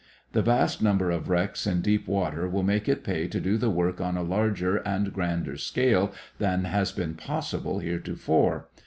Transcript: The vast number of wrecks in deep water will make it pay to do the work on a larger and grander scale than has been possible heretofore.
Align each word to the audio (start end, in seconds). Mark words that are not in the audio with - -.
The 0.31 0.41
vast 0.41 0.81
number 0.81 1.11
of 1.11 1.29
wrecks 1.29 1.67
in 1.67 1.81
deep 1.81 2.07
water 2.07 2.49
will 2.49 2.63
make 2.63 2.89
it 2.89 3.03
pay 3.03 3.27
to 3.27 3.39
do 3.39 3.55
the 3.55 3.69
work 3.69 4.01
on 4.01 4.17
a 4.17 4.23
larger 4.23 4.77
and 4.77 5.13
grander 5.13 5.57
scale 5.57 6.11
than 6.39 6.63
has 6.63 6.91
been 6.91 7.13
possible 7.13 7.77
heretofore. 7.77 8.67